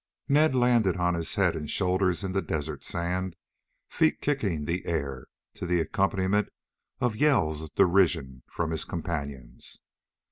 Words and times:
Ned 0.27 0.55
landed 0.55 0.97
on 0.97 1.13
his 1.13 1.35
head 1.35 1.55
and 1.55 1.69
shoulders 1.69 2.23
in 2.23 2.31
the 2.31 2.41
desert 2.41 2.83
sand, 2.83 3.35
feet 3.87 4.19
kicking 4.19 4.65
the 4.65 4.83
air, 4.87 5.27
to 5.53 5.67
the 5.67 5.79
accompaniment 5.79 6.49
of 6.99 7.15
yells 7.15 7.61
of 7.61 7.75
derision 7.75 8.41
from 8.49 8.71
his 8.71 8.83
companions. 8.83 9.77